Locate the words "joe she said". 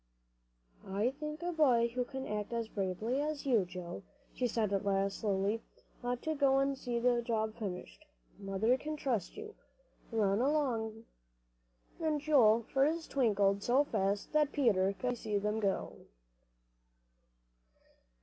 3.67-4.73